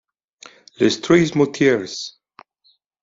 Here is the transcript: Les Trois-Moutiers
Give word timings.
Les 0.79 0.99
Trois-Moutiers 0.99 2.17